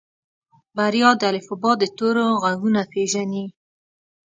بريا 0.75 1.09
د 1.21 1.23
الفبا 1.33 1.71
د 1.81 1.83
تورو 1.97 2.25
غږونه 2.43 2.81
پېژني. 2.91 3.45